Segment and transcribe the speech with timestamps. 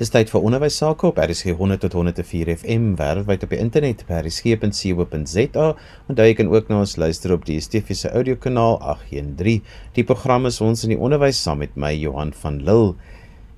[0.00, 4.00] Dis tyd vir onderwys sake op RSG 100 tot 104 FM wêreldwyd op die internet
[4.08, 5.66] by rsg.co.za.
[6.10, 9.60] Onthou jy kan ook na ons luister op die DSTV se audiokanaal 813.
[9.94, 12.96] Die program is ons in die onderwys saam met my Johan van Lille.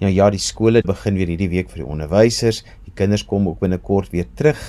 [0.04, 2.60] Ja ja, die skole begin weer hierdie week vir die onderwysers.
[2.84, 4.60] Die kinders kom ook binnekort weer terug.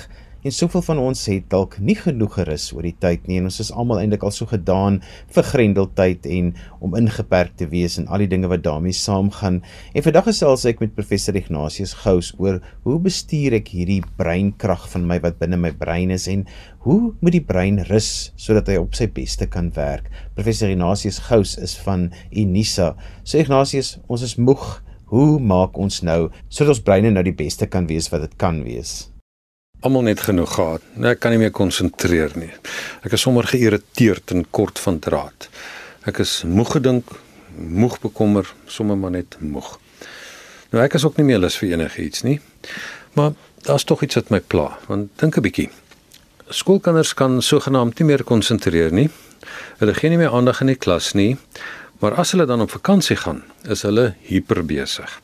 [0.48, 3.58] En soveel van ons het dalk nie genoeg gerus oor die tyd nie en ons
[3.60, 4.94] is almal eintlik al so gedaan
[5.34, 6.46] vir grendeltyd en
[6.80, 9.58] om ingeperk te wees en al die dinge wat daarmee saamgaan.
[9.92, 15.04] En vandag gesels ek met professor Ignatius Gous oor hoe bestuur ek hierdie breinkrag van
[15.10, 16.46] my wat binne my brein is en
[16.86, 20.08] hoe moet die brein rus sodat hy op sy beste kan werk.
[20.38, 22.94] Professor Ignatius Gous is van Unisa.
[23.20, 24.64] So Ignatius, ons is moeg.
[25.12, 28.64] Hoe maak ons nou sodat ons breine nou die beste kan wees wat dit kan
[28.64, 29.10] wees?
[29.80, 30.84] Almal net genoeg gehad.
[30.94, 32.50] Nee, ek kan nie meer konsentreer nie.
[33.06, 35.48] Ek is sommer geïrriteerd en kort van draad.
[36.08, 37.12] Ek is moeg gedink,
[37.58, 39.76] moeg bekommer, sommer maar net moeg.
[40.72, 42.38] Nou ek is ook nie meer lus vir enigiets nie.
[43.14, 45.70] Maar daar's tog iets wat my pla, want dink 'n bietjie.
[46.50, 49.10] Skoolkinders kan sogenaamd nie meer konsentreer nie.
[49.78, 51.36] Hulle gee nie meer aandag in die klas nie.
[52.00, 55.20] Maar as hulle dan op vakansie gaan, is hulle hiperbesig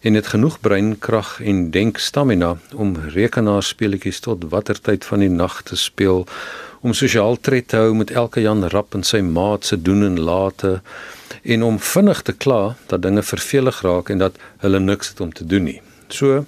[0.00, 5.76] en het genoeg breinkrag en denkstamina om rekenaarspeletjies tot watter tyd van die nag te
[5.76, 6.26] speel
[6.80, 10.20] om sosiaal tred te hou met elke Jan Rap en sy maat se doen en
[10.20, 10.78] late
[11.42, 15.32] en om vinnig te kla dat dinge vervelig raak en dat hulle niks het om
[15.32, 15.80] te doen nie.
[16.08, 16.44] So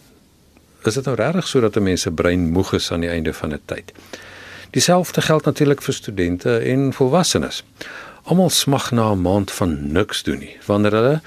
[0.89, 3.53] is dit nou regtig sodat 'n mens se brein moeg is aan die einde van
[3.53, 3.92] 'n tyd.
[4.70, 7.64] Dieselfde geld natuurlik vir studente en volwassenes.
[8.25, 11.20] Almal smag na 'n maand van niks doen nie wanneer hulle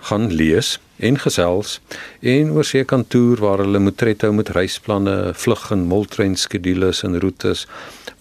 [0.00, 1.78] gaan lees en gesels
[2.20, 7.04] en oor se kantoor waar hulle moet tred hou met reisplanne, vlug en moltrein skedules
[7.06, 7.66] en roetes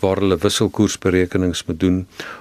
[0.01, 1.97] waar hulle wisselkoersberekenings moet doen.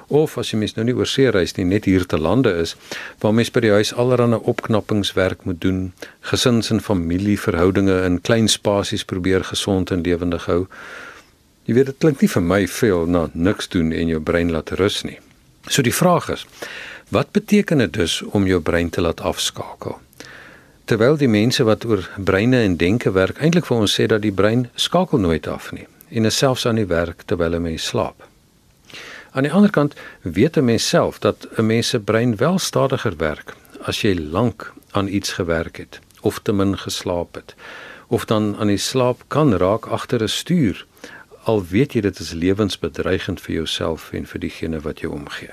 [0.09, 2.77] Of as jy mens nou nie oor see reis nie net hier te lande is
[3.23, 5.92] waar mens by die huis allerlei opknappingswerk moet doen
[6.31, 10.67] gesins en familieverhoudinge in klein spasies probeer gesond en lewendig hou.
[11.67, 14.77] Jy weet dit klink nie vir my veel na niks doen en jou brein laat
[14.79, 15.18] rus nie.
[15.67, 16.45] So die vraag is
[17.08, 19.98] wat beteken dit dus om jou brein te laat afskakel
[20.86, 24.34] terwyl die mense wat oor breine en denke werk eintlik vir ons sê dat die
[24.34, 28.28] brein skakel nooit af nie en is selfs aan die werk terwyl 'n mens slaap.
[29.30, 33.17] Aan die ander kant weet 'n mens self dat 'n mens se brein wel stadiger
[33.17, 37.55] werk as jy lank aan iets gewerk het of te min geslaap het
[38.06, 40.86] of dan aan die slaap kan raak agter 'n stuur
[41.42, 45.50] al weet jy dit is lewensbedreigend vir jouself en vir diegene wat jou omgee.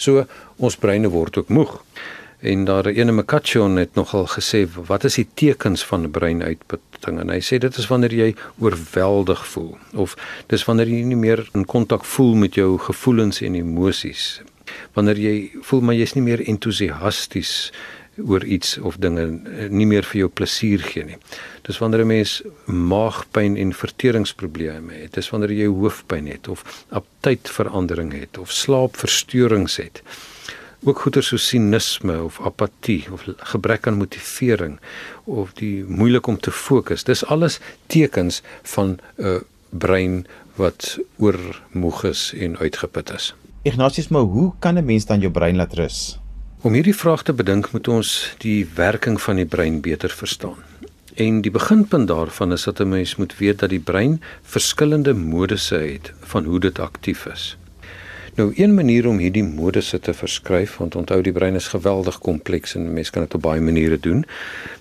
[0.00, 0.24] So
[0.56, 1.76] ons breine word ook moeg.
[2.40, 7.42] En daar ene Makachion het nogal gesê wat is die tekens van breinuitputting en hy
[7.44, 8.28] sê dit is wanneer jy
[8.64, 10.16] oorweldig voel of
[10.48, 14.40] dis wanneer jy nie meer in kontak voel met jou gevoelens en emosies
[14.96, 15.34] wanneer jy
[15.68, 17.52] voel maar jy's nie meer entoesiasties
[18.26, 19.26] oor iets of dinge
[19.70, 21.16] nie meer vir jou plesier gee nie.
[21.66, 25.12] Dis wanneer 'n mens maagpyn en verteringsprobleme het.
[25.14, 30.02] Dis wanneer jy hoofpyn het of aptydverandering het of slaapversteurings het
[30.84, 34.78] ook goeie so sinisme of apatie of gebrek aan motivering
[35.24, 37.04] of die moeilik om te fokus.
[37.04, 40.26] Dis alles tekens van 'n uh, brein
[40.56, 43.34] wat oormoeg is en uitgeput is.
[43.62, 46.19] Ignatius, maar hoe kan 'n mens dan jou brein laat rus?
[46.62, 48.08] Om hierdie vraag te bedink, moet ons
[48.42, 50.58] die werking van die brein beter verstaan.
[51.16, 55.74] En die beginpunt daarvan is dat 'n mens moet weet dat die brein verskillende modusse
[55.74, 57.56] het van hoe dit aktief is.
[58.34, 62.74] Nou een manier om hierdie modusse te verskryf, want onthou die brein is geweldig kompleks
[62.74, 64.24] en mense kan dit op baie maniere doen.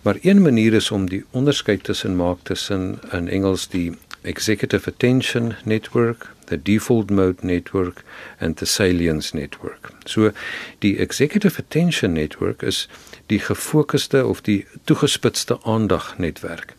[0.02, 5.54] Maar een manier is om die onderskeid tussen maak tussen in Engels die executive attention
[5.64, 8.04] network, the default mode network
[8.40, 9.92] and the salience network.
[10.06, 10.32] So
[10.80, 12.88] die executive attention network is
[13.28, 16.76] die gefokusde of die toegespitste aandag netwerk.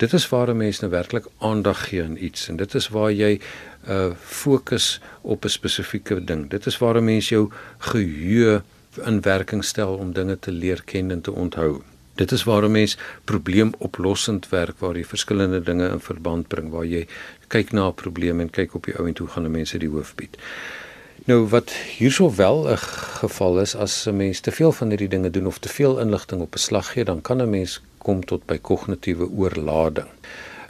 [0.00, 3.12] Dit is waar 'n mens nou werklik aandag gee aan iets en dit is waar
[3.12, 3.40] jy
[3.88, 6.50] uh fokus op 'n spesifieke ding.
[6.50, 8.62] Dit is waar 'n mens jou geheue
[9.04, 11.82] in werking stel om dinge te leer ken en te onthou.
[12.14, 16.86] Dit is waar 'n mens probleemoplossend werk waar jy verskillende dinge in verband bring, waar
[16.86, 17.06] jy
[17.50, 19.80] kyk na 'n probleem en kyk op die ou en toe gaan 'n mens dit
[19.80, 20.38] die hoof bied.
[21.26, 22.78] Nou wat hierso wel 'n
[23.22, 26.40] geval is as 'n mens te veel van hierdie dinge doen of te veel inligting
[26.40, 30.08] op 'n slag gee, dan kan 'n mens kom tot by kognitiewe oorlading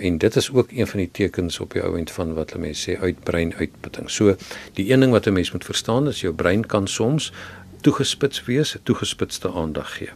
[0.01, 2.91] en dit is ook een van die tekens op die ouend van wat hulle mense
[2.91, 4.11] sê uitbrein uitputting.
[4.11, 4.37] So
[4.75, 7.33] die een ding wat 'n mens moet verstaan is jou brein kan soms
[7.81, 10.11] toegespits wees, toegespitste aandag gee.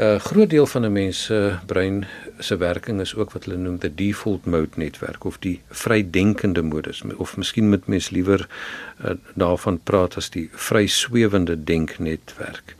[0.00, 2.06] 'n Groot deel van 'n mens se brein
[2.38, 7.02] se werking is ook wat hulle noem die default mode netwerk of die vrydenkende modus
[7.16, 8.48] of miskien met mens liewer
[9.04, 12.76] uh, daarvan praat as die vryswewende denknetwerk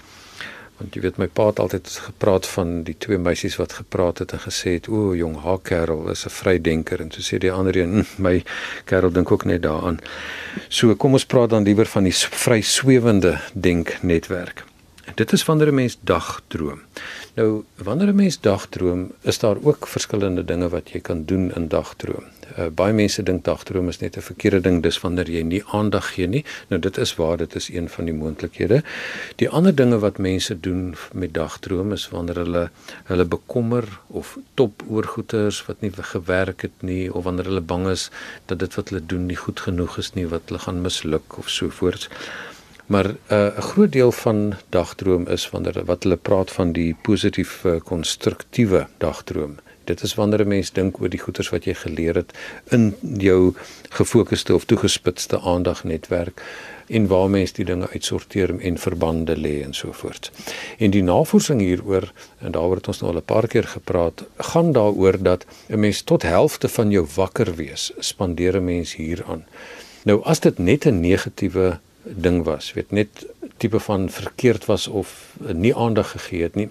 [0.81, 4.33] Want jy weet my pa het altyd gepraat van die twee meisies wat gepraat het
[4.33, 7.77] en gesê het o, jong haar kerel is 'n vrydenker en so sê die ander
[7.77, 8.43] een hm, my
[8.85, 10.01] kerel dink ook net daaraan.
[10.69, 14.70] So kom ons praat dan liewer van die vry swewende denknetwerk.
[15.15, 16.81] Dit is wanneer 'n mens dagdroom.
[17.35, 21.69] Nou, wanneer 'n mens dagdroom, is daar ook verskillende dinge wat jy kan doen in
[21.69, 22.25] dagdroom.
[22.59, 26.15] Uh, baie mense dink dagdroom is net 'n verkeerde ding, dis wanneer jy nie aandag
[26.15, 26.45] gee nie.
[26.69, 28.83] Nou dit is waar, dit is een van die moontlikhede.
[29.37, 32.71] Die ander dinge wat mense doen met dagdroom is wanneer hulle
[33.05, 38.11] hulle bekommer of top oorgoeters wat nie gewerk het nie of wanneer hulle bang is
[38.47, 41.49] dat dit wat hulle doen nie goed genoeg is nie, wat hulle gaan misluk of
[41.49, 42.09] so voort.
[42.91, 46.97] Maar eh, 'n uh, groot deel van dagdroom is wanneer wat hulle praat van die
[47.03, 49.55] positief konstruktiewe dagdroom.
[49.85, 52.33] Dit is wanneer 'n mens dink oor die goeders wat jy geleer het
[52.69, 53.55] in jou
[53.89, 56.43] gefokusde of toegespitste aandagnetwerk
[56.87, 60.31] en waar mens die dinge uitsorteer en verbande lê en so voort.
[60.79, 64.73] En die navorsing hieroor en daaroor het ons nou al 'n paar keer gepraat, gaan
[64.73, 69.45] daaroor dat 'n mens tot helfte van jou wakker wees spandeer 'n mens hieraan.
[70.05, 73.26] Nou as dit net 'n negatiewe ding was, weet net
[73.56, 76.70] tipe van verkeerd was of nie aandag gegee het nie,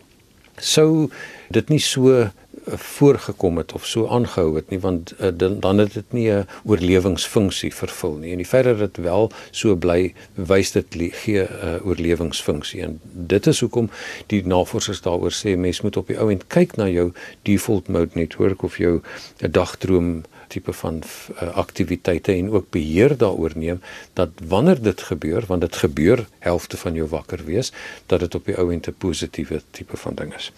[0.62, 1.10] sou
[1.50, 2.30] dit nie so eh,
[2.70, 7.74] voorgekom het of so aangehou het nie want uh, dan het dit nie 'n oorlewingsfunksie
[7.74, 8.32] vervul nie.
[8.32, 12.82] En die feit dat dit wel so bly wys dit gee 'n uh, oorlewingsfunksie.
[12.82, 13.90] En dit is hoekom
[14.28, 17.12] die navorsers daaroor sê mens moet op die ou end kyk na jou
[17.42, 19.02] default mode netwerk of jou
[19.38, 23.82] dagdroom tipe van uh, aktiwiteite en ook beheer daaroor neem
[24.14, 27.72] dat wanneer dit gebeur want dit gebeur helfte van jou wakker wees
[28.06, 30.52] dat dit op die ou end 'n positiewe tipe van ding is.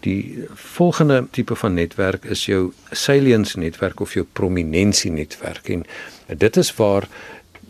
[0.00, 5.86] Die volgende tipe van netwerk is jou salience netwerk of jou prominensie netwerk en
[6.26, 7.08] dit is waar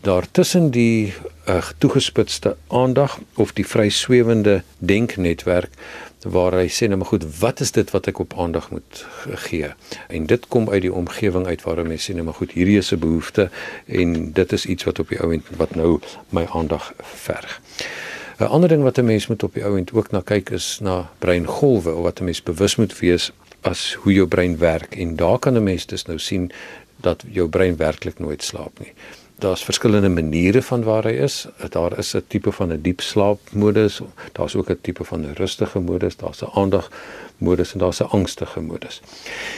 [0.01, 1.13] daar tussen die
[1.49, 5.73] uh, toegespitste aandag of die vryswewende denknetwerk
[6.25, 9.05] waar hy sê nou maar goed, wat is dit wat ek op aandag moet
[9.45, 9.69] gee?
[10.09, 12.91] En dit kom uit die omgewing uit waar mense sê nou maar goed, hierdie is
[12.91, 13.49] 'n behoefte
[13.85, 15.99] en dit is iets wat op die ouend wat nou
[16.29, 17.61] my aandag verg.
[18.39, 21.09] 'n Ander ding wat 'n mens moet op die ouend ook na kyk is na
[21.19, 23.31] breingolwe of wat 'n mens bewus moet wees
[23.61, 26.51] as hoe jou brein werk en daar kan 'n mens dus nou sien
[26.97, 28.93] dat jou brein werklik nooit slaap nie
[29.37, 31.45] daar's verskillende maniere van waar hy is.
[31.69, 34.01] Daar is 'n tipe van 'n diep slaapmodus,
[34.31, 36.89] daar's ook 'n tipe van 'n rustige modus, daar's 'n aandag
[37.37, 39.01] modus en daar's 'n angstige modus.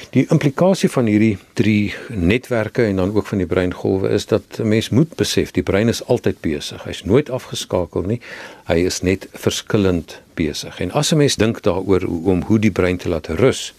[0.09, 4.67] Die implikasie van hierdie drie netwerke en dan ook van die breingolwe is dat 'n
[4.67, 6.83] mens moet besef die brein is altyd besig.
[6.83, 8.21] Hy's nooit afgeskakel nie.
[8.65, 10.79] Hy is net verskillend besig.
[10.79, 13.73] En as 'n mens dink daaroor om hoe die brein te laat rus,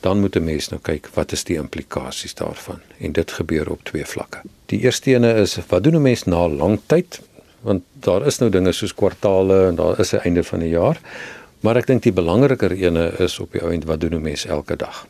[0.00, 3.84] dan moet 'n mens nou kyk wat is die implikasies daarvan en dit gebeur op
[3.84, 4.38] twee vlakke.
[4.66, 7.20] Die eerste ene is wat doen 'n mens na lang tyd?
[7.60, 11.00] Want daar is nou dinge soos kwartaale en daar is 'n einde van die jaar.
[11.60, 14.46] Maar ek dink die belangriker ene is op die ou end wat doen 'n mens
[14.46, 15.06] elke dag?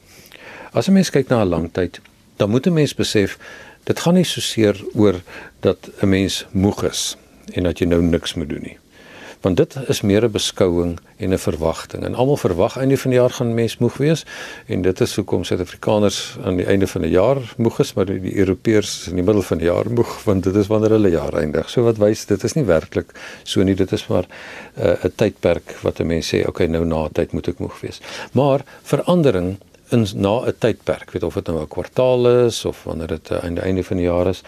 [0.73, 2.01] As 'n mens kyk na 'n lang tyd,
[2.37, 3.39] dan moet 'n mens besef
[3.85, 5.21] dit gaan nie so seer oor
[5.61, 7.17] dat 'n mens moeg is
[7.53, 8.79] en dat jy nou niks moet doen nie
[9.41, 12.05] want dit is meer 'n beskouing en 'n verwagting.
[12.05, 14.25] En almal verwag einde van die jaar gaan mens moeg wees
[14.67, 18.37] en dit is hoekom Suid-Afrikaners aan die einde van die jaar moeg is, maar die
[18.37, 21.71] Europeërs in die middel van die jaar moeg want dit is wanneer hulle jaar eindig.
[21.71, 23.13] So wat wys dit is nie werklik
[23.43, 24.27] so nie, dit is maar
[24.79, 28.01] uh, 'n tydperk wat 'n mens sê, okay, nou na tyd moet ek moeg wees.
[28.33, 29.57] Maar verandering
[29.91, 33.55] in na 'n tydperk, weet of dit nou 'n kwartaal is of wanneer dit aan
[33.55, 34.43] die einde van die jaar is,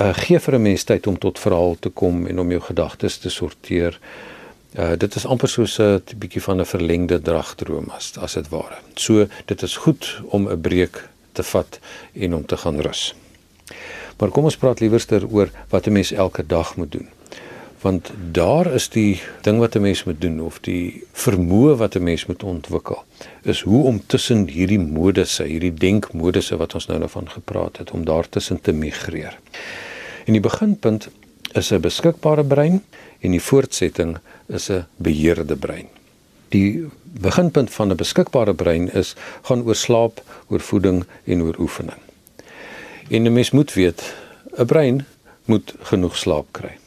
[0.00, 3.18] uh, gee vir 'n mens tyd om tot verhaal te kom en om jou gedagtes
[3.18, 3.98] te sorteer.
[4.78, 8.78] Uh dit is amper soos 'n bietjie van 'n verlengde dragdroom as as dit ware.
[8.94, 11.78] So dit is goed om 'n breek te vat
[12.12, 13.14] en om te gaan rus.
[14.18, 17.08] Maar kom ons praat liewerster oor wat 'n mens elke dag moet doen
[17.80, 22.02] want daar is die ding wat 'n mens moet doen of die vermoë wat 'n
[22.02, 23.04] mens moet ontwikkel
[23.42, 27.90] is hoe om tussen hierdie modusse, hierdie denkmodusse wat ons nou nou van gepraat het
[27.90, 29.38] om daar tussen te migreer.
[30.30, 31.08] En die beginpunt
[31.58, 32.84] is 'n beskikbare brein
[33.20, 35.88] en die voortsetting is 'n beheerde brein.
[36.48, 41.98] Die beginpunt van 'n beskikbare brein is gaan oor slaap, oor voeding en oor oefening.
[43.08, 44.14] En 'n mens moet weet,
[44.58, 45.06] 'n brein
[45.44, 46.78] moet genoeg slaap kry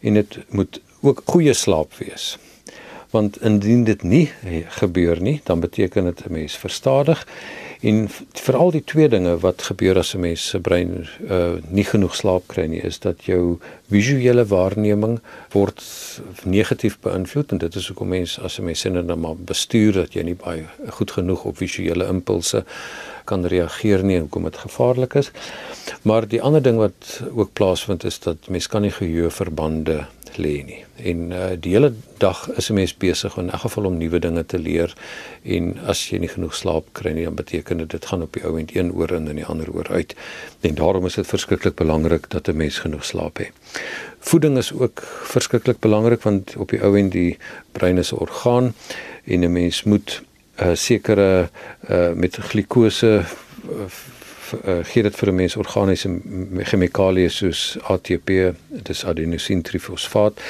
[0.00, 2.38] en dit moet ook goeie slaap wees.
[3.10, 4.32] Want indien dit nie
[4.68, 7.26] gebeur nie, dan beteken dit 'n mens verstadig
[7.80, 12.14] en veral die twee dinge wat gebeur as 'n mens se brein uh, nie genoeg
[12.14, 13.58] slaap kry nie, is dat jou
[13.88, 15.20] visuele waarneming
[15.52, 15.82] word
[16.44, 20.12] negatief beïnvloed en dit is hoekom mense as 'n mens sinne dan maar bestuur dat
[20.12, 22.64] jy nie baie goed genoeg op visuele impulse
[23.24, 25.30] kan reageer nie en hoekom dit gevaarlik is.
[26.02, 30.06] Maar die ander ding wat ook plaasvind is dat mens kan nie geheueverbande
[30.36, 30.84] lê nie.
[30.96, 34.46] En uh die hele dag is 'n mens besig in 'n geval om nuwe dinge
[34.46, 34.94] te leer
[35.42, 38.44] en as jy nie genoeg slaap kry nie, dan beteken dit dit gaan op die
[38.44, 40.14] ou end een oor in en die ander oor uit.
[40.60, 43.52] En daarom is dit verskriklik belangrik dat 'n mens genoeg slaap het.
[44.18, 47.38] Voeding is ook verskriklik belangrik want op die ou end die
[47.72, 48.74] brein is 'n orgaan
[49.24, 50.22] en 'n mens moet
[50.56, 51.50] 'n uh, sekere
[51.90, 53.22] uh met glikose
[53.70, 53.84] uh,
[54.52, 56.08] uh, gee dit vir 'n mens organiese
[56.70, 60.40] chemikalieë soos ATP, dit is adenosine trifosfaat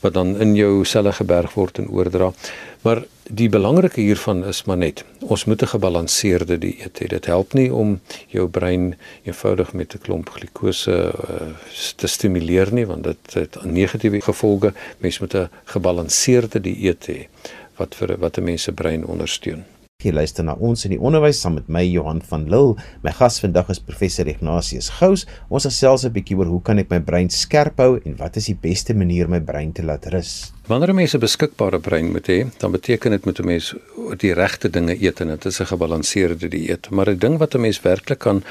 [0.00, 2.32] wat dan in jou selle geberg word en oordra.
[2.82, 7.06] Maar die belangrike hiervan is maar net ons moet 'n gebalanseerde dieet hê.
[7.06, 11.48] Dit help nie om jou brein eenvoudig met 'n klomp glikose uh,
[11.96, 14.72] te stimuleer nie want dit het negatiewe gevolge.
[14.98, 17.26] Mens moet 'n gebalanseerde dieet hê
[17.76, 19.64] wat vir wat 'n mens se brein ondersteun.
[19.98, 22.76] Jy luister na ons in die onderwys saam met my Johan van Lille.
[23.02, 25.24] My gas vandag is professor Ignatius Gous.
[25.50, 28.46] Ons gesels 'n bietjie oor hoe kan ek my brein skerp hou en wat is
[28.46, 30.52] die beste manier om my brein te laat rus?
[30.68, 33.74] Wanneer 'n mens 'n beskikbare brein moet hê, dan beteken dit met 'n mens
[34.18, 36.90] die regte dinge eet en dit is 'n gebalanseerde dieet.
[36.90, 38.44] Maar 'n ding wat 'n mens werklik kan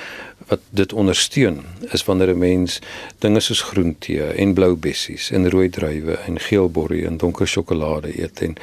[0.48, 1.64] wat dit ondersteun,
[1.94, 2.82] is wanneer 'n mens
[3.20, 8.22] dinge soos groentee en blou bessies en rooi druiwe en geel borrie en donker sjokolade
[8.22, 8.56] eet en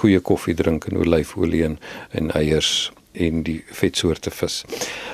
[0.00, 1.78] goeie koffie drink en olyfolie en,
[2.10, 4.64] en eiers en die vetsoorte vis.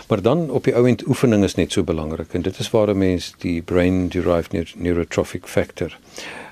[0.09, 2.99] Maar dan op die ouend oefening is net so belangrik en dit is waar 'n
[2.99, 5.99] mens die brain derived neurotrophic factor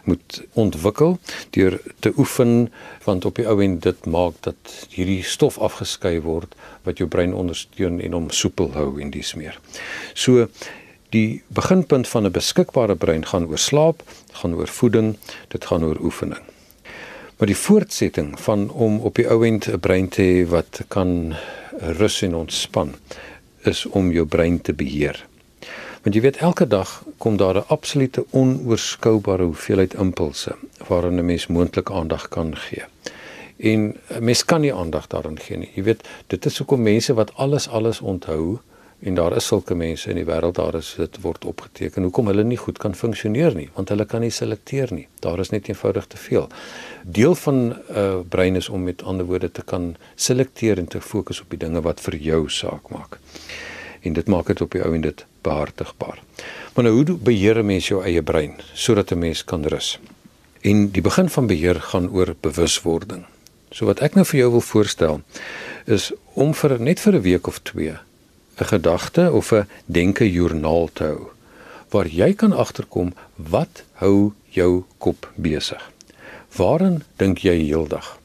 [0.04, 1.18] moet ontwikkel
[1.50, 2.72] deur te oefen
[3.04, 8.00] want op die ouend dit maak dat hierdie stof afgeskei word wat jou brein ondersteun
[8.00, 9.60] en hom soepel hou en dis meer.
[10.14, 10.48] So
[11.10, 15.16] die beginpunt van 'n beskikbare brein gaan oor slaap, gaan oor voeding,
[15.48, 16.57] dit gaan oor oefening.
[17.38, 21.34] Maar die voortsetting van om op die ouend 'n brein te hê wat kan
[21.78, 22.94] rus en ontspan
[23.62, 25.26] is om jou brein te beheer.
[26.02, 30.56] Want jy weet elke dag kom daar 'n absolute onoorskoubare hoeveelheid impulse
[30.88, 32.84] waaraan 'n mens moontlik aandag kan gee.
[33.56, 35.70] En mens kan nie aandag daaraan gee nie.
[35.74, 38.58] Jy weet, dit is hoekom mense wat alles alles onthou
[39.00, 42.42] en daar is sulke mense in die wêreld daar is dit word opgeteken hoekom hulle
[42.44, 45.06] nie goed kan funksioneer nie want hulle kan nie selekteer nie.
[45.22, 46.48] Daar is net eenvoudig te veel.
[47.04, 51.00] Deel van 'n uh, brein is om met ander woorde te kan selekteer en te
[51.00, 53.18] fokus op die dinge wat vir jou saak maak.
[54.02, 56.22] En dit maak dit op die ou en dit behartigbaar.
[56.74, 59.98] Maar nou hoe beheer 'n mens jou eie brein sodat 'n mens kan rus?
[60.60, 63.24] En die begin van beheer gaan oor bewuswording
[63.70, 65.20] so wat ek nou vir jou wil voorstel
[65.86, 68.07] is om vir net vir 'n week of 2
[68.60, 71.30] 'n gedagte of 'n denke joernaal te hou
[71.88, 75.90] waar jy kan agterkom wat hou jou kop besig.
[76.56, 78.17] Waarin dink jy heeldag?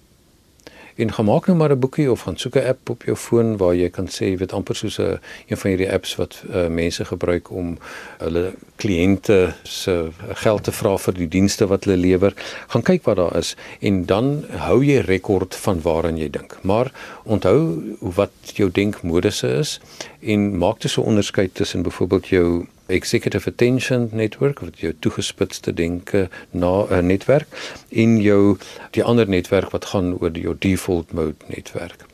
[0.95, 3.75] En gemaak nou maar 'n boekie of gaan soek 'n app op jou foon waar
[3.75, 7.05] jy kan sê jy weet amper soos 'n een van hierdie apps wat uh, mense
[7.05, 7.77] gebruik om
[8.17, 10.09] hulle kliënte se
[10.43, 12.33] geld te vra vir die dienste wat hulle lewer.
[12.67, 16.57] Gaan kyk wat daar is en dan hou jy rekord van waaraan jy dink.
[16.61, 16.91] Maar
[17.23, 17.59] onthou
[17.99, 19.79] wat jou denkmodusse is
[20.21, 26.29] en maak dus 'n onderskeid tussen byvoorbeeld jou executive attention network wat jou toegespitste denke
[26.51, 27.47] na 'n uh, netwerk
[27.89, 28.57] en jou
[28.91, 32.05] die ander netwerk wat gaan oor jou default mode netwerk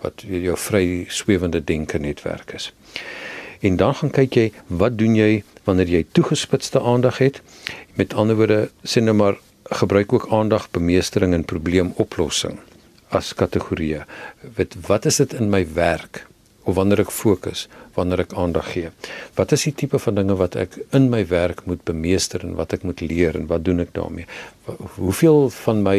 [0.00, 2.72] wat jou vry swewende denke netwerk is.
[3.60, 7.42] En dan gaan kyk jy wat doen jy wanneer jy toegespitste aandag het?
[7.94, 12.58] Met ander woorde, sê nou maar gebruik ook aandag bemeestering en probleemoplossing
[13.08, 14.04] as kategorieë.
[14.56, 16.27] Wat wat is dit in my werk?
[16.68, 17.64] Of wanneer ek fokus,
[17.96, 18.90] wanneer ek aandag gee.
[19.38, 22.74] Wat is die tipe van dinge wat ek in my werk moet bemeester en wat
[22.76, 24.28] ek moet leer en wat doen ek daarmee?
[24.98, 25.96] Hoeveel van my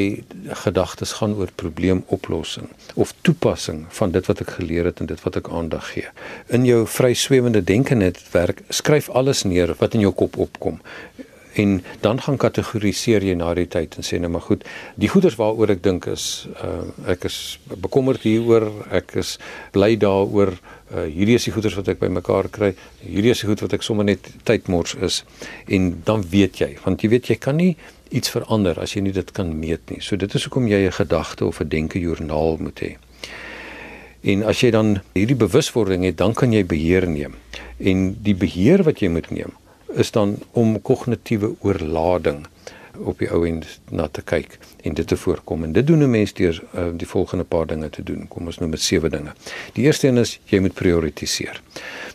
[0.62, 5.42] gedagtes gaan oor probleemoplossing of toepassing van dit wat ek geleer het en dit wat
[5.42, 6.14] ek aandag gee?
[6.54, 10.78] In jou vryswewende denke netwerk skryf alles neer wat in jou kop opkom
[11.54, 14.66] en dan gaan kategoriseer jy na die tyd en sê nou maar goed
[14.96, 19.38] die goeders waaroor ek dink is uh, ek is bekommerd hieroor ek is
[19.74, 23.64] bly daaroor uh, hierdie is die goeders wat ek bymekaar kry hierdie is die goed
[23.66, 25.24] wat ek sommer net tydmors is.
[25.68, 27.76] En dan weet jy want jy weet jy kan nie
[28.16, 30.02] iets verander as jy nie dit kan meet nie.
[30.02, 32.98] So dit is hoekom jy 'n gedagte of 'n denke joernaal moet hê.
[34.24, 37.36] En as jy dan hierdie bewuswording het, dan kan jy beheer neem.
[37.78, 39.54] En die beheer wat jy moet neem,
[39.94, 42.46] is dan om kognitiewe oorlading
[43.00, 45.64] op die ou end na te kyk en dit te voorkom.
[45.64, 48.28] En dit doen 'n mens deur uh, die volgende paar dinge te doen.
[48.28, 49.34] Kom ons noem dit sewe dinge.
[49.74, 51.62] Die eerste een is jy moet prioritiseer.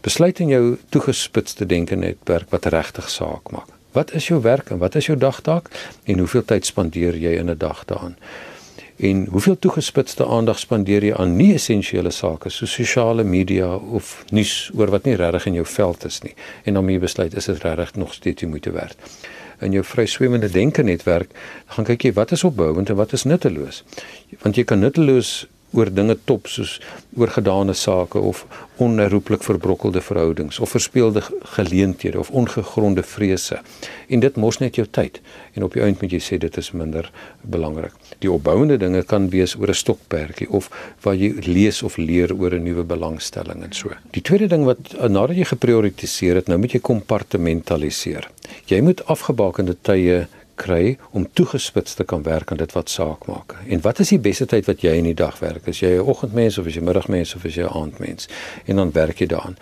[0.00, 3.69] Besluit in jou toegespitste denke netwerk wat regtig saak maak.
[3.93, 5.71] Wat is jou werk en wat is jou dagtaak
[6.04, 8.16] en hoeveel tyd spandeer jy in 'n dag daaraan
[8.97, 14.71] en hoeveel toegespitste aandag spandeer jy aan nie essensiële sake soos sosiale media of nuus
[14.75, 16.35] oor wat nie regtig in jou veld is nie
[16.65, 19.11] en dan moet jy besluit is dit regtig nog steeds jy moet werk
[19.65, 21.31] in jou vryswemmende denke netwerk,
[21.67, 23.83] gaan kyk jy wat is opbouend en wat is nutteloos.
[24.43, 26.78] Want jy kan nutteloos oor dinge top soos
[27.16, 28.45] oorgedane sake of
[28.83, 31.23] onherroepelik verbrokkelde verhoudings of verspeelde
[31.57, 33.61] geleenthede of ongegronde vrese.
[34.09, 35.21] En dit mos net jou tyd.
[35.54, 37.11] En op die einde moet jy sê dit is minder
[37.43, 37.95] belangrik.
[38.19, 40.71] Die opbouende dinge kan wees oor 'n stokperdjie of
[41.02, 43.90] waar jy lees of leer oor 'n nuwe belangstelling en so.
[44.11, 44.78] Die tweede ding wat
[45.09, 48.31] nadat jy geprioritiseer het, nou moet jy kompartmentaliseer.
[48.66, 53.55] Jy moet afgebakende tye kry om toegespits te kan werk aan dit wat saak maak.
[53.69, 55.67] En wat is die beste tyd wat jy in die dag werk?
[55.67, 58.29] Is jy 'n oggendmens of is jy 'n middagmens of is jy 'n aandmens?
[58.65, 59.57] En dan werk jy daaraan.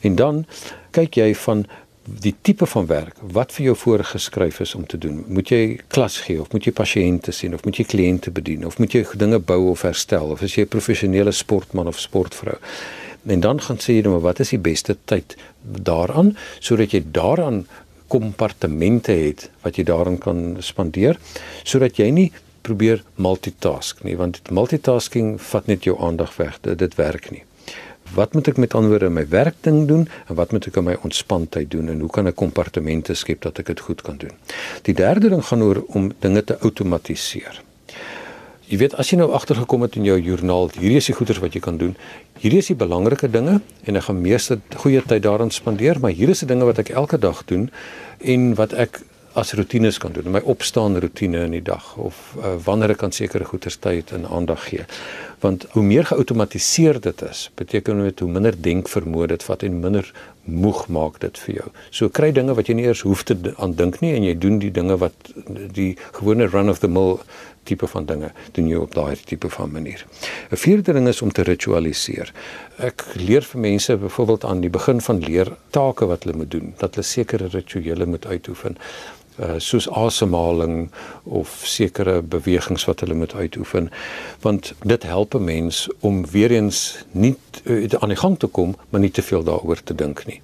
[0.00, 0.46] En dan
[0.90, 1.66] kyk jy van
[2.04, 5.24] die tipe van werk wat vir jou voorgeskryf is om te doen.
[5.28, 8.78] Moet jy klas gee of moet jy pasiënte sien of moet jy kliënte bedien of
[8.78, 12.58] moet jy dinge bou of herstel of is jy 'n professionele sportman of sportvrou?
[13.26, 17.66] En dan gaan sê jy nou wat is die beste tyd daaraan sodat jy daaraan
[18.14, 21.18] kompartemente het wat jy daarin kan spandeer
[21.66, 22.28] sodat jy nie
[22.64, 27.42] probeer multitask nie want multitasking vat net jou aandag weg dit, dit werk nie.
[28.14, 31.70] Wat moet ek met anderwoorde my werkding doen en wat moet ek in my ontspanning
[31.72, 34.34] doen en hoe kan ek kompartemente skep dat ek dit goed kan doen?
[34.86, 37.63] Die derde ding gaan oor om dinge te outomatiseer
[38.64, 41.52] Jy weet as jy nou agtergekom het in jou joernaal, hierdie is die goeders wat
[41.52, 41.90] jy kan doen.
[42.40, 46.32] Hierdie is die belangrike dinge en ek gaan meeste goeie tyd daaraan spandeer, maar hier
[46.32, 47.68] is die dinge wat ek elke dag doen
[48.24, 49.02] en wat ek
[49.36, 50.30] as rotines kan doen.
[50.32, 54.24] My opstaan rotine in die dag of uh, wanneer ek kan sekere goeders tyd en
[54.30, 54.86] aandag gee.
[55.44, 60.06] Want hoe meer geautomatiseer dit is, beteken dit hoe minder denkvermoë dit vat en minder
[60.44, 61.66] moeg maak dit vir jou.
[61.90, 64.56] So kry dinge wat jy nie eers hoef te aan dink nie en jy doen
[64.62, 65.32] die dinge wat
[65.76, 67.18] die gewone run of the mill
[67.68, 70.04] tipe van dinge doen jy op daai tipe van manier.
[70.50, 72.32] 'n Vierde ding is om te ritualiseer.
[72.78, 76.74] Ek leer vir mense byvoorbeeld aan die begin van leer take wat hulle moet doen,
[76.78, 78.76] dat hulle sekere rituele moet uitoefen.
[79.34, 80.90] Uh, soos asemhaling
[81.24, 83.90] of sekere bewegings wat hulle moet uitoefen
[84.40, 88.76] want dit help 'n mens om weer eens nie uh, aan die gang te kom
[88.90, 90.40] maar nie te veel daaroor te dink nie.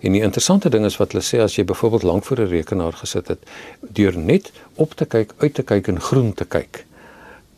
[0.00, 2.92] En die interessante ding is wat hulle sê as jy byvoorbeeld lank voor 'n rekenaar
[2.92, 3.40] gesit het
[3.80, 6.84] deur net op te kyk, uit te kyk en groen te kyk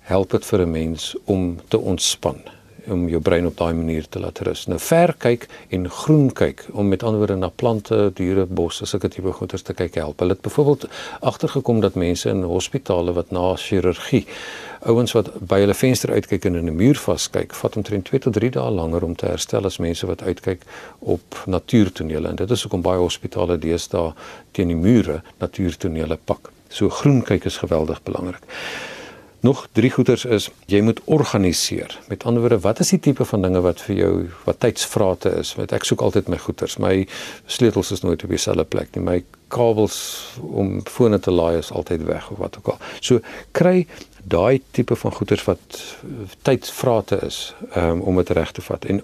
[0.01, 2.56] help dit vir 'n mens om te ontspan
[2.90, 4.66] om jou brein op daai manier te laat rus.
[4.66, 9.09] Nou ver kyk en groen kyk om met ander woorde na plante, diere, bosse, sulke
[9.09, 10.20] tipe goeders te kyk help.
[10.22, 10.88] Hulle het byvoorbeeld
[11.20, 14.27] agtergekom dat mense in hospitale wat na chirurgie
[14.87, 18.33] ouens wat by hulle venster uitkyk en in 'n muur vaskyk, vat omtrent 2 tot
[18.33, 20.62] 3 dae langer om te herstel as mense wat uitkyk
[20.99, 22.29] op natuurtonele.
[22.29, 24.12] En dit is hoekom baie hospitale deesdae
[24.53, 26.51] teen die mure natuurtonele pak.
[26.68, 28.42] So groen kyk is geweldig belangrik.
[29.47, 31.93] Nog drie goeters is jy moet organiseer.
[32.09, 35.53] Met ander woorde, wat is die tipe van dinge wat vir jou wat tydsvrate is?
[35.55, 36.75] Want ek soek altyd my goeters.
[36.83, 36.95] My
[37.47, 39.05] sleutels is nooit op dieselfde plek nie.
[39.07, 39.21] My
[39.55, 39.99] kabels
[40.43, 42.83] om fone te laai is altyd weg of wat ook al.
[42.99, 43.23] So
[43.55, 43.85] kry
[44.29, 45.81] daai tipe van goeders wat
[46.43, 48.85] tydsvrate is um, om dit reg te vat.
[48.85, 49.03] En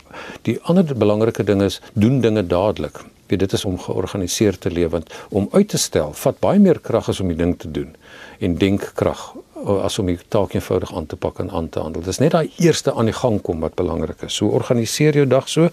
[0.48, 2.98] die ander belangrike ding is doen dinge dadelik.
[3.30, 6.80] Weet dit is om georganiseerd te leef want om uit te stel vat baie meer
[6.80, 7.94] krag as om die ding te doen
[8.42, 9.22] en denkkrag
[9.62, 12.02] as om die taak eenvoudig aan te pak en aan te handel.
[12.02, 14.34] Dis net daai eerste aan die gang kom wat belangrik is.
[14.34, 15.70] So organiseer jou dag so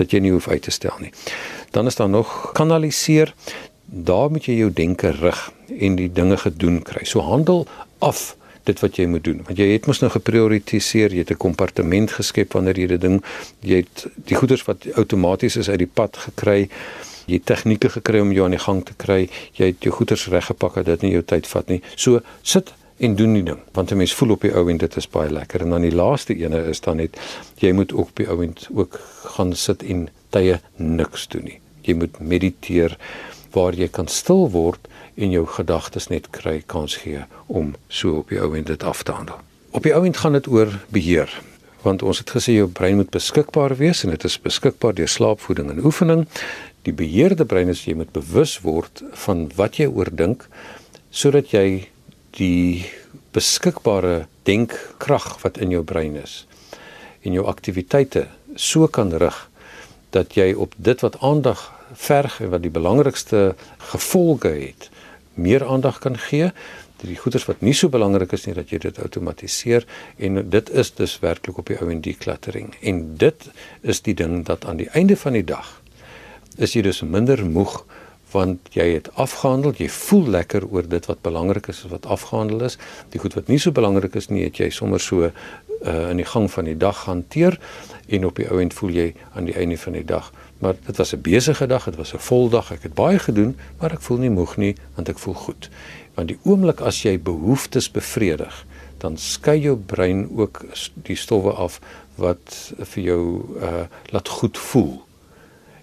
[0.00, 1.12] dat jy nie hoef uit te stel nie.
[1.70, 3.34] Dan is daar nog kanaliseer.
[3.84, 5.44] Daar moet jy jou denke rig
[5.78, 7.04] en die dinge gedoen kry.
[7.06, 7.66] So handel
[8.02, 8.34] af
[8.68, 9.42] dit wat jy moet doen.
[9.48, 13.22] Want jy het mos nou geprioritiseer, jy het 'n kompartement geskep wanneer jy dit ding,
[13.60, 16.68] jy het die goeders wat outomaties is uit die pad gekry
[17.28, 20.74] jy tegnieke gekry om jou aan die gang te kry, jy het jou goeders reggepak
[20.74, 21.82] dat dit nie jou tyd vat nie.
[21.94, 24.96] So sit en doen die ding want 'n mens voel op die ou en dit
[24.96, 27.18] is baie lekker en dan die laaste ene is dan net
[27.58, 31.60] jy moet ook op die ou en ook gaan sit en tye niks doen nie
[31.82, 32.98] jy moet mediteer
[33.52, 38.32] waar jy kan stil word en jou gedagtes net kry kans gee om so op
[38.32, 39.40] die ou en dit af te handel.
[39.70, 41.32] Op die ou en gaan dit oor beheer
[41.84, 45.70] want ons het gesê jou brein moet beskikbaar wees en dit is beskikbaar deur slaapvoeding
[45.70, 46.24] en oefening.
[46.82, 50.48] Die beheerde brein is jy moet bewus word van wat jy oordink
[51.14, 51.88] sodat jy
[52.36, 52.84] die
[53.36, 56.42] beskikbare denkkrag wat in jou brein is
[57.22, 59.38] en jou aktiwiteite so kan rig
[60.16, 63.54] dat jy op dit wat aandag verg en wat die belangrikste
[63.92, 64.90] gevolge het
[65.34, 66.50] meer aandag kan gee.
[66.98, 69.86] Die goeders wat nie so belangrik is nie dat jy dit outomatiseer.
[70.18, 72.72] En dit is dus werklik op die ou en die klattering.
[72.82, 75.76] En dit is die ding dat aan die einde van die dag
[76.58, 77.84] is jy dus minder moeg
[78.32, 82.76] want jy het afgehandel, jy voel lekker oor dit wat belangrik is wat afgehandel is.
[83.14, 85.30] Die goed wat nie so belangrik is nie, het jy sommer so uh
[86.10, 87.56] in die gang van die dag hanteer.
[88.08, 91.14] En op die ouend voel jy aan die einde van die dag maar dit was
[91.14, 92.72] 'n besige dag, dit was 'n vol dag.
[92.72, 95.70] Ek het baie gedoen, maar ek voel nie moeg nie want ek voel goed.
[96.14, 98.66] Want die oomblik as jy behoeftes bevredig,
[98.98, 101.80] dan skei jou brein ook die stowwe af
[102.14, 105.02] wat vir jou uh laat goed voel.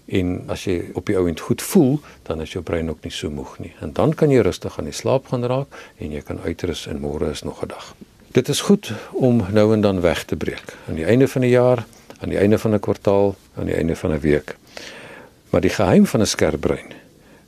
[0.06, 3.30] En as jy op die ouend goed voel, dan is jou brein ook nie so
[3.30, 3.72] moeg nie.
[3.80, 5.66] En dan kan jy rustig aan die slaap gaan raak
[5.98, 7.94] en jy kan uitrus en môre is nog 'n dag.
[8.32, 10.76] Dit is goed om nou en dan weg te breek.
[10.88, 11.86] Aan die einde van die jaar,
[12.20, 14.56] aan die einde van 'n kwartaal, aan die einde van 'n week.
[15.50, 16.92] Maar die geheim van 'n skerp brein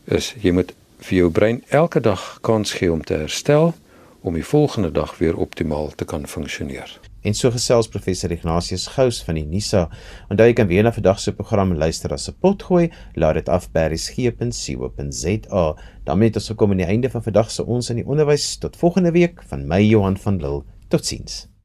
[0.05, 3.75] is jy moet vir jou brein elke dag kans gee om te herstel
[4.21, 7.01] om die volgende dag weer optimaal te kan funksioneer.
[7.21, 9.89] En so gesels professor Ignatius Gous van die NISA.
[10.31, 13.71] Onthou jy kan weer na vandag se program luister as 'n potgooi, laat dit af
[13.73, 15.75] by resgep.co.za.
[16.05, 18.57] daarmee het ons gekom aan die einde van vandag se ons in die onderwys.
[18.57, 20.63] Tot volgende week van my Johan van Lille.
[20.89, 21.58] Totsiens.